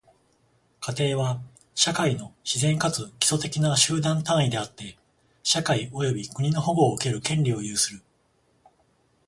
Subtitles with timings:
[0.79, 1.43] 家庭は、
[1.75, 4.97] 社会の自然かつ基礎的な集団単位であって、
[5.43, 8.01] 社会及び国の保護を受ける権利を有する。